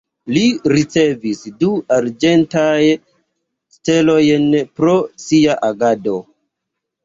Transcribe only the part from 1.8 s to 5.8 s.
Arĝentajn Stelojn pro sia